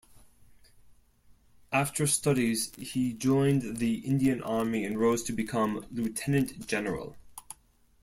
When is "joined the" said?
3.13-3.99